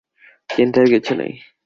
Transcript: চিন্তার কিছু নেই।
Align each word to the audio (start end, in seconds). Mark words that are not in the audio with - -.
চিন্তার 0.49 0.85
কিছু 0.93 1.13
নেই। 1.15 1.33